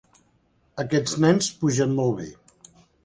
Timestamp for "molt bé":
2.01-2.27